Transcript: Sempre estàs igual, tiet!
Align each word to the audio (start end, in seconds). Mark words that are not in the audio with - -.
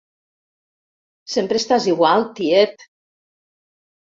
Sempre 1.33 1.61
estàs 1.63 1.85
igual, 1.93 2.25
tiet! 2.41 2.89